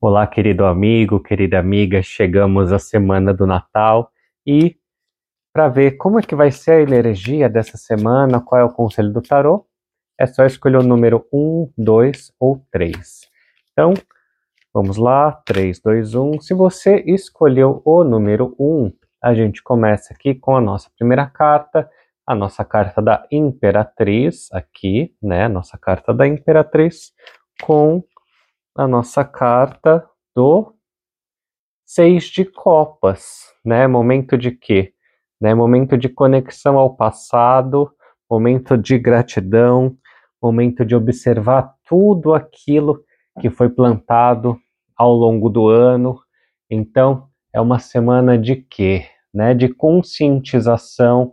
Olá, 0.00 0.28
querido 0.28 0.64
amigo, 0.64 1.18
querida 1.18 1.58
amiga, 1.58 2.00
chegamos 2.02 2.72
à 2.72 2.78
semana 2.78 3.34
do 3.34 3.48
Natal 3.48 4.12
e 4.46 4.76
para 5.52 5.68
ver 5.68 5.96
como 5.96 6.20
é 6.20 6.22
que 6.22 6.36
vai 6.36 6.52
ser 6.52 6.70
a 6.70 6.80
energia 6.80 7.48
dessa 7.48 7.76
semana, 7.76 8.40
qual 8.40 8.60
é 8.60 8.64
o 8.64 8.72
conselho 8.72 9.12
do 9.12 9.20
tarô, 9.20 9.66
é 10.16 10.24
só 10.24 10.46
escolher 10.46 10.76
o 10.76 10.84
número 10.84 11.26
1, 11.32 11.72
2 11.76 12.32
ou 12.38 12.64
3. 12.70 13.22
Então, 13.72 13.92
vamos 14.72 14.98
lá, 14.98 15.32
3, 15.44 15.80
2, 15.80 16.14
1. 16.14 16.42
Se 16.42 16.54
você 16.54 17.02
escolheu 17.04 17.82
o 17.84 18.04
número 18.04 18.54
1, 18.56 18.92
a 19.20 19.34
gente 19.34 19.60
começa 19.64 20.14
aqui 20.14 20.32
com 20.32 20.54
a 20.54 20.60
nossa 20.60 20.88
primeira 20.96 21.26
carta, 21.26 21.90
a 22.24 22.36
nossa 22.36 22.64
carta 22.64 23.02
da 23.02 23.26
Imperatriz, 23.32 24.46
aqui, 24.52 25.12
né, 25.20 25.48
nossa 25.48 25.76
carta 25.76 26.14
da 26.14 26.24
Imperatriz, 26.24 27.12
com 27.60 28.04
a 28.78 28.86
nossa 28.86 29.24
carta 29.24 30.08
do 30.36 30.72
Seis 31.84 32.26
de 32.26 32.44
Copas, 32.44 33.52
né? 33.64 33.88
Momento 33.88 34.38
de 34.38 34.52
quê? 34.52 34.92
Né? 35.40 35.52
Momento 35.52 35.98
de 35.98 36.08
conexão 36.08 36.78
ao 36.78 36.94
passado, 36.94 37.90
momento 38.30 38.78
de 38.78 38.96
gratidão, 38.96 39.96
momento 40.40 40.84
de 40.84 40.94
observar 40.94 41.74
tudo 41.88 42.34
aquilo 42.34 43.02
que 43.40 43.50
foi 43.50 43.68
plantado 43.68 44.56
ao 44.96 45.12
longo 45.12 45.50
do 45.50 45.66
ano. 45.66 46.20
Então, 46.70 47.28
é 47.52 47.60
uma 47.60 47.80
semana 47.80 48.38
de 48.38 48.54
quê? 48.54 49.06
Né? 49.34 49.54
De 49.54 49.68
conscientização 49.68 51.32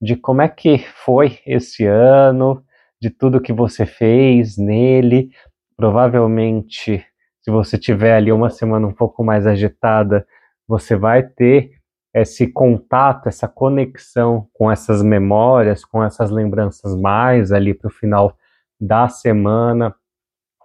de 0.00 0.14
como 0.14 0.40
é 0.40 0.48
que 0.48 0.78
foi 0.78 1.40
esse 1.44 1.84
ano, 1.84 2.62
de 3.00 3.10
tudo 3.10 3.40
que 3.40 3.52
você 3.52 3.84
fez 3.84 4.56
nele, 4.56 5.30
provavelmente, 5.76 7.04
se 7.42 7.50
você 7.50 7.78
tiver 7.78 8.16
ali 8.16 8.32
uma 8.32 8.50
semana 8.50 8.86
um 8.86 8.92
pouco 8.92 9.22
mais 9.22 9.46
agitada, 9.46 10.26
você 10.66 10.96
vai 10.96 11.22
ter 11.22 11.72
esse 12.14 12.46
contato, 12.46 13.28
essa 13.28 13.46
conexão 13.46 14.48
com 14.54 14.70
essas 14.70 15.02
memórias, 15.02 15.84
com 15.84 16.02
essas 16.02 16.30
lembranças 16.30 16.96
mais 16.96 17.52
ali 17.52 17.74
para 17.74 17.88
o 17.88 17.92
final 17.92 18.36
da 18.80 19.08
semana, 19.08 19.94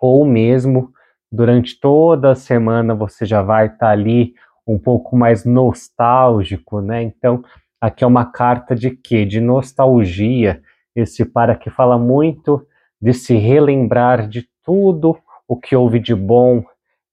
ou 0.01 0.25
mesmo 0.25 0.91
durante 1.31 1.79
toda 1.79 2.31
a 2.31 2.35
semana 2.35 2.95
você 2.95 3.25
já 3.25 3.41
vai 3.41 3.67
estar 3.67 3.77
tá 3.77 3.89
ali 3.89 4.33
um 4.65 4.79
pouco 4.79 5.15
mais 5.15 5.45
nostálgico, 5.45 6.81
né? 6.81 7.01
Então, 7.03 7.43
aqui 7.79 8.03
é 8.03 8.07
uma 8.07 8.25
carta 8.25 8.75
de 8.75 8.91
quê? 8.91 9.25
De 9.25 9.41
nostalgia. 9.41 10.61
Esse 10.95 11.25
para 11.25 11.55
que 11.55 11.69
fala 11.69 11.97
muito 11.97 12.65
de 13.01 13.13
se 13.13 13.35
relembrar 13.35 14.27
de 14.27 14.47
tudo 14.63 15.17
o 15.47 15.57
que 15.57 15.75
houve 15.75 15.99
de 15.99 16.15
bom. 16.15 16.63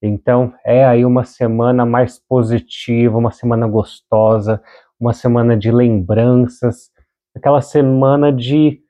Então, 0.01 0.55
é 0.65 0.85
aí 0.85 1.05
uma 1.05 1.25
semana 1.25 1.85
mais 1.85 2.19
positiva, 2.19 3.19
uma 3.19 3.33
semana 3.33 3.67
gostosa, 3.67 4.63
uma 4.99 5.13
semana 5.13 5.57
de 5.57 5.71
lembranças, 5.71 6.91
aquela 7.35 7.61
semana 7.61 8.33
de 8.33 8.81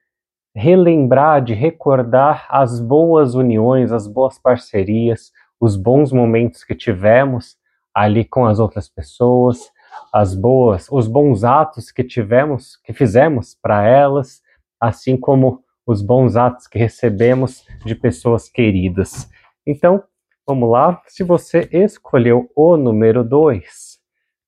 relembrar, 0.54 1.42
de 1.42 1.54
recordar 1.54 2.46
as 2.50 2.80
boas 2.80 3.34
uniões, 3.34 3.92
as 3.92 4.06
boas 4.06 4.38
parcerias, 4.38 5.30
os 5.60 5.76
bons 5.76 6.12
momentos 6.12 6.64
que 6.64 6.74
tivemos 6.74 7.56
ali 7.94 8.24
com 8.24 8.46
as 8.46 8.58
outras 8.58 8.88
pessoas, 8.88 9.70
as 10.12 10.34
boas, 10.34 10.88
os 10.90 11.08
bons 11.08 11.44
atos 11.44 11.90
que 11.90 12.04
tivemos, 12.04 12.76
que 12.84 12.92
fizemos 12.92 13.56
para 13.60 13.86
elas, 13.86 14.40
assim 14.80 15.16
como 15.16 15.62
os 15.88 16.02
bons 16.02 16.36
atos 16.36 16.66
que 16.66 16.78
recebemos 16.78 17.66
de 17.82 17.94
pessoas 17.94 18.46
queridas. 18.46 19.26
Então, 19.66 20.04
vamos 20.46 20.70
lá. 20.70 21.00
Se 21.06 21.24
você 21.24 21.66
escolheu 21.72 22.50
o 22.54 22.76
número 22.76 23.24
2, 23.24 23.98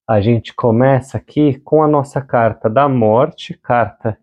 a 0.06 0.20
gente 0.20 0.54
começa 0.54 1.16
aqui 1.16 1.58
com 1.60 1.82
a 1.82 1.88
nossa 1.88 2.20
carta 2.20 2.68
da 2.68 2.86
morte, 2.90 3.54
carta 3.54 4.18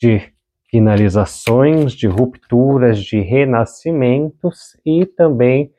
de 0.00 0.32
finalizações, 0.70 1.92
de 1.92 2.06
rupturas, 2.06 2.98
de 2.98 3.20
renascimentos 3.20 4.74
e 4.86 5.04
também 5.04 5.70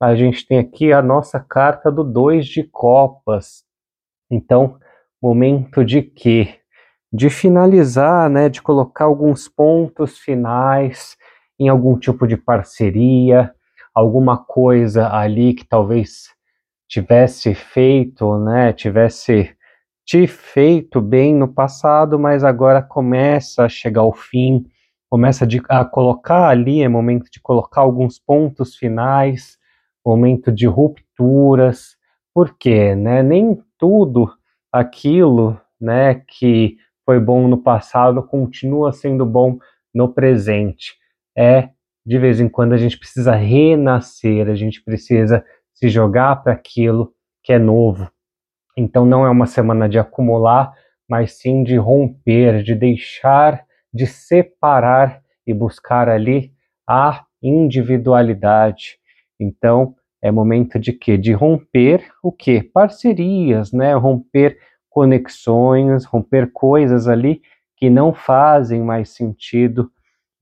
a 0.00 0.16
gente 0.16 0.46
tem 0.46 0.58
aqui 0.58 0.90
a 0.90 1.02
nossa 1.02 1.38
carta 1.38 1.92
do 1.92 2.02
dois 2.02 2.46
de 2.46 2.64
copas. 2.64 3.62
Então, 4.30 4.78
momento 5.20 5.84
de 5.84 6.00
quê? 6.00 6.60
De 7.12 7.30
finalizar, 7.30 8.28
né, 8.28 8.48
de 8.48 8.60
colocar 8.60 9.06
alguns 9.06 9.48
pontos 9.48 10.18
finais 10.18 11.16
em 11.58 11.68
algum 11.68 11.98
tipo 11.98 12.26
de 12.26 12.36
parceria, 12.36 13.52
alguma 13.94 14.36
coisa 14.36 15.12
ali 15.12 15.54
que 15.54 15.64
talvez 15.66 16.28
tivesse 16.88 17.54
feito, 17.54 18.38
né, 18.38 18.72
tivesse 18.72 19.54
te 20.04 20.26
feito 20.26 21.00
bem 21.02 21.34
no 21.34 21.48
passado, 21.48 22.18
mas 22.18 22.42
agora 22.42 22.82
começa 22.82 23.64
a 23.64 23.68
chegar 23.68 24.00
ao 24.02 24.12
fim, 24.12 24.64
começa 25.10 25.46
de, 25.46 25.60
a 25.68 25.84
colocar 25.84 26.48
ali, 26.48 26.82
é 26.82 26.88
momento 26.88 27.30
de 27.30 27.40
colocar 27.40 27.82
alguns 27.82 28.18
pontos 28.18 28.74
finais, 28.76 29.58
momento 30.04 30.50
de 30.50 30.66
rupturas, 30.66 31.96
porque, 32.32 32.94
né, 32.94 33.22
nem 33.22 33.58
tudo 33.76 34.30
aquilo, 34.72 35.60
né, 35.80 36.22
que 36.26 36.76
foi 37.08 37.18
bom 37.18 37.48
no 37.48 37.56
passado 37.56 38.22
continua 38.22 38.92
sendo 38.92 39.24
bom 39.24 39.56
no 39.94 40.12
presente. 40.12 40.94
É 41.34 41.70
de 42.04 42.18
vez 42.18 42.38
em 42.38 42.50
quando 42.50 42.74
a 42.74 42.76
gente 42.76 42.98
precisa 42.98 43.34
renascer, 43.34 44.46
a 44.46 44.54
gente 44.54 44.84
precisa 44.84 45.42
se 45.72 45.88
jogar 45.88 46.36
para 46.42 46.52
aquilo 46.52 47.14
que 47.42 47.54
é 47.54 47.58
novo. 47.58 48.10
Então 48.76 49.06
não 49.06 49.24
é 49.24 49.30
uma 49.30 49.46
semana 49.46 49.88
de 49.88 49.98
acumular, 49.98 50.70
mas 51.08 51.32
sim 51.32 51.62
de 51.62 51.78
romper, 51.78 52.62
de 52.62 52.74
deixar, 52.74 53.64
de 53.90 54.06
separar 54.06 55.22
e 55.46 55.54
buscar 55.54 56.10
ali 56.10 56.52
a 56.86 57.24
individualidade. 57.42 58.98
Então 59.40 59.94
é 60.20 60.30
momento 60.30 60.78
de 60.78 60.92
quê? 60.92 61.16
De 61.16 61.32
romper 61.32 62.06
o 62.22 62.30
quê? 62.30 62.62
Parcerias, 62.70 63.72
né? 63.72 63.94
Romper 63.94 64.58
conexões, 64.98 66.04
romper 66.04 66.50
coisas 66.52 67.06
ali 67.06 67.40
que 67.76 67.88
não 67.88 68.12
fazem 68.12 68.82
mais 68.82 69.10
sentido. 69.10 69.92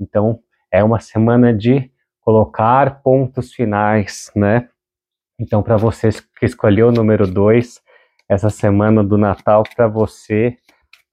Então, 0.00 0.40
é 0.72 0.82
uma 0.82 0.98
semana 0.98 1.52
de 1.52 1.90
colocar 2.22 3.02
pontos 3.02 3.52
finais, 3.52 4.32
né? 4.34 4.66
Então, 5.38 5.62
para 5.62 5.76
você 5.76 6.08
que 6.40 6.46
escolheu 6.46 6.88
o 6.88 6.92
número 6.92 7.26
2, 7.26 7.82
essa 8.26 8.48
semana 8.48 9.04
do 9.04 9.18
Natal 9.18 9.62
para 9.76 9.86
você 9.86 10.56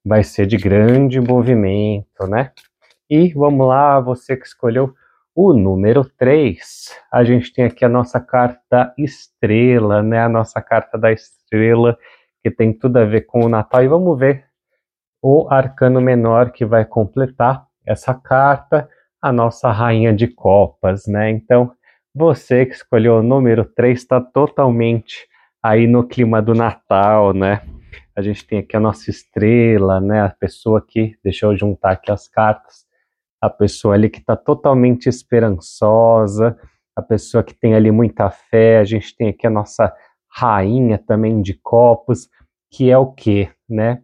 vai 0.06 0.24
ser 0.24 0.46
de 0.48 0.56
grande 0.56 1.20
movimento, 1.20 2.26
né? 2.26 2.54
E 3.10 3.34
vamos 3.34 3.68
lá, 3.68 4.00
você 4.00 4.38
que 4.38 4.48
escolheu 4.48 4.94
o 5.36 5.52
número 5.52 6.10
3. 6.18 6.98
A 7.12 7.26
gente 7.26 7.52
tem 7.52 7.66
aqui 7.66 7.84
a 7.84 7.90
nossa 7.90 8.22
carta 8.22 8.94
estrela, 8.98 10.02
né? 10.02 10.22
A 10.22 10.30
nossa 10.30 10.62
carta 10.62 10.98
da 10.98 11.12
estrela 11.12 11.98
que 12.44 12.52
tem 12.52 12.74
tudo 12.74 12.98
a 12.98 13.06
ver 13.06 13.22
com 13.22 13.46
o 13.46 13.50
Natal. 13.50 13.82
E 13.84 13.88
vamos 13.88 14.20
ver 14.20 14.46
o 15.22 15.48
arcano 15.50 16.02
menor 16.02 16.52
que 16.52 16.66
vai 16.66 16.84
completar 16.84 17.66
essa 17.86 18.14
carta, 18.14 18.90
a 19.22 19.32
nossa 19.32 19.72
rainha 19.72 20.14
de 20.14 20.28
copas, 20.28 21.08
né? 21.08 21.30
Então, 21.30 21.72
você 22.14 22.66
que 22.66 22.76
escolheu 22.76 23.16
o 23.16 23.24
número 23.24 23.64
3 23.64 23.98
está 23.98 24.20
totalmente 24.20 25.26
aí 25.64 25.88
no 25.88 26.06
clima 26.06 26.42
do 26.42 26.54
Natal, 26.54 27.34
né? 27.34 27.62
A 28.16 28.22
gente 28.22 28.46
tem 28.46 28.60
aqui 28.60 28.76
a 28.76 28.80
nossa 28.80 29.10
estrela, 29.10 30.02
né? 30.02 30.22
A 30.22 30.30
pessoa 30.30 30.86
que, 30.86 31.16
deixa 31.24 31.46
eu 31.46 31.58
juntar 31.58 31.92
aqui 31.92 32.12
as 32.12 32.28
cartas, 32.28 32.86
a 33.42 33.50
pessoa 33.50 33.96
ali 33.96 34.10
que 34.10 34.20
está 34.20 34.36
totalmente 34.36 35.08
esperançosa, 35.08 36.58
a 36.96 37.02
pessoa 37.02 37.44
que 37.44 37.54
tem 37.54 37.74
ali 37.74 37.92
muita 37.92 38.30
fé, 38.30 38.80
a 38.80 38.84
gente 38.84 39.16
tem 39.16 39.30
aqui 39.30 39.48
a 39.48 39.50
nossa 39.50 39.94
rainha 40.36 40.98
também 40.98 41.42
de 41.42 41.54
copos, 41.54 42.28
que 42.72 42.90
é 42.90 42.98
o 42.98 43.12
quê, 43.12 43.50
né? 43.70 44.02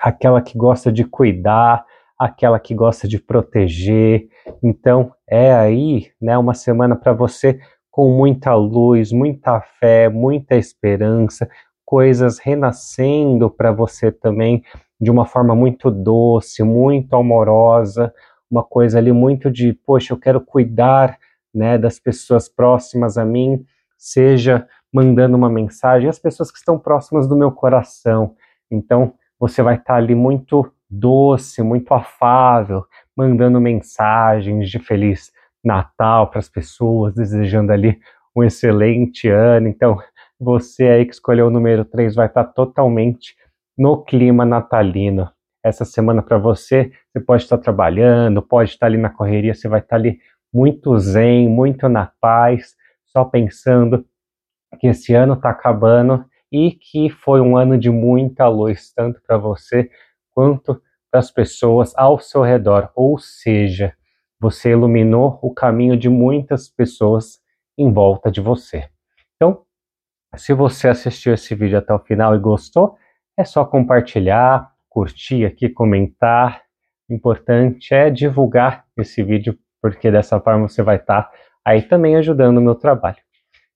Aquela 0.00 0.40
que 0.40 0.56
gosta 0.56 0.90
de 0.90 1.04
cuidar, 1.04 1.84
aquela 2.18 2.58
que 2.58 2.74
gosta 2.74 3.06
de 3.06 3.18
proteger. 3.18 4.28
Então, 4.62 5.12
é 5.28 5.52
aí, 5.52 6.10
né, 6.20 6.36
uma 6.38 6.54
semana 6.54 6.96
para 6.96 7.12
você 7.12 7.60
com 7.90 8.16
muita 8.16 8.54
luz, 8.54 9.12
muita 9.12 9.60
fé, 9.60 10.08
muita 10.08 10.56
esperança, 10.56 11.48
coisas 11.84 12.38
renascendo 12.38 13.50
para 13.50 13.72
você 13.72 14.10
também 14.10 14.62
de 15.00 15.10
uma 15.10 15.26
forma 15.26 15.54
muito 15.54 15.90
doce, 15.90 16.62
muito 16.62 17.14
amorosa, 17.14 18.12
uma 18.50 18.64
coisa 18.64 18.98
ali 18.98 19.12
muito 19.12 19.50
de, 19.50 19.72
poxa, 19.72 20.12
eu 20.12 20.18
quero 20.18 20.40
cuidar, 20.40 21.18
né, 21.54 21.76
das 21.78 21.98
pessoas 21.98 22.48
próximas 22.48 23.16
a 23.18 23.24
mim, 23.24 23.64
seja 23.96 24.66
mandando 24.92 25.36
uma 25.36 25.50
mensagem, 25.50 26.08
as 26.08 26.18
pessoas 26.18 26.50
que 26.50 26.58
estão 26.58 26.78
próximas 26.78 27.28
do 27.28 27.36
meu 27.36 27.52
coração. 27.52 28.34
Então, 28.70 29.14
você 29.38 29.62
vai 29.62 29.76
estar 29.76 29.96
ali 29.96 30.14
muito 30.14 30.70
doce, 30.88 31.62
muito 31.62 31.92
afável, 31.92 32.84
mandando 33.16 33.60
mensagens 33.60 34.70
de 34.70 34.78
feliz 34.78 35.30
Natal 35.62 36.30
para 36.30 36.38
as 36.38 36.48
pessoas, 36.48 37.14
desejando 37.14 37.72
ali 37.72 37.98
um 38.34 38.42
excelente 38.42 39.28
ano. 39.28 39.68
Então, 39.68 39.98
você 40.40 40.84
aí 40.86 41.04
que 41.04 41.12
escolheu 41.12 41.48
o 41.48 41.50
número 41.50 41.84
3 41.84 42.14
vai 42.14 42.26
estar 42.26 42.44
totalmente 42.44 43.36
no 43.76 44.02
clima 44.02 44.44
natalino. 44.44 45.30
Essa 45.62 45.84
semana 45.84 46.22
para 46.22 46.38
você, 46.38 46.92
você 47.10 47.20
pode 47.20 47.42
estar 47.42 47.58
trabalhando, 47.58 48.40
pode 48.40 48.70
estar 48.70 48.86
ali 48.86 48.96
na 48.96 49.10
correria, 49.10 49.54
você 49.54 49.68
vai 49.68 49.80
estar 49.80 49.96
ali 49.96 50.20
muito 50.52 50.96
zen, 50.98 51.48
muito 51.48 51.88
na 51.88 52.10
paz, 52.20 52.74
só 53.06 53.24
pensando 53.24 54.04
que 54.78 54.86
esse 54.86 55.14
ano 55.14 55.34
está 55.34 55.50
acabando 55.50 56.24
e 56.50 56.72
que 56.72 57.10
foi 57.10 57.40
um 57.40 57.56
ano 57.56 57.78
de 57.78 57.90
muita 57.90 58.48
luz, 58.48 58.92
tanto 58.92 59.20
para 59.26 59.36
você 59.36 59.90
quanto 60.30 60.80
para 61.10 61.20
as 61.20 61.30
pessoas 61.30 61.92
ao 61.96 62.18
seu 62.18 62.42
redor. 62.42 62.90
Ou 62.94 63.18
seja, 63.18 63.94
você 64.40 64.70
iluminou 64.70 65.38
o 65.42 65.52
caminho 65.52 65.96
de 65.96 66.08
muitas 66.08 66.68
pessoas 66.68 67.40
em 67.76 67.92
volta 67.92 68.30
de 68.30 68.40
você. 68.40 68.88
Então, 69.36 69.62
se 70.36 70.52
você 70.52 70.88
assistiu 70.88 71.34
esse 71.34 71.54
vídeo 71.54 71.78
até 71.78 71.92
o 71.92 71.98
final 71.98 72.34
e 72.34 72.38
gostou, 72.38 72.96
é 73.36 73.44
só 73.44 73.64
compartilhar, 73.64 74.72
curtir 74.88 75.44
aqui, 75.44 75.68
comentar. 75.68 76.62
O 77.08 77.14
importante 77.14 77.94
é 77.94 78.10
divulgar 78.10 78.84
esse 78.96 79.22
vídeo, 79.22 79.58
porque 79.80 80.10
dessa 80.10 80.40
forma 80.40 80.68
você 80.68 80.82
vai 80.82 80.96
estar 80.96 81.30
aí 81.64 81.82
também 81.82 82.16
ajudando 82.16 82.58
o 82.58 82.62
meu 82.62 82.74
trabalho. 82.74 83.18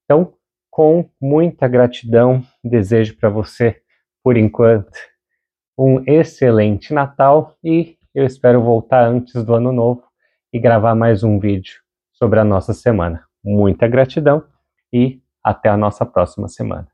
Então, 0.04 0.34
com 0.72 1.06
muita 1.20 1.68
gratidão, 1.68 2.42
desejo 2.64 3.14
para 3.18 3.28
você, 3.28 3.82
por 4.24 4.38
enquanto, 4.38 4.90
um 5.78 6.02
excelente 6.06 6.94
Natal 6.94 7.54
e 7.62 7.98
eu 8.14 8.24
espero 8.24 8.62
voltar 8.62 9.06
antes 9.06 9.44
do 9.44 9.54
Ano 9.54 9.70
Novo 9.70 10.02
e 10.50 10.58
gravar 10.58 10.94
mais 10.94 11.22
um 11.22 11.38
vídeo 11.38 11.74
sobre 12.14 12.40
a 12.40 12.44
nossa 12.44 12.72
semana. 12.72 13.22
Muita 13.44 13.86
gratidão 13.86 14.44
e 14.90 15.20
até 15.44 15.68
a 15.68 15.76
nossa 15.76 16.06
próxima 16.06 16.48
semana. 16.48 16.91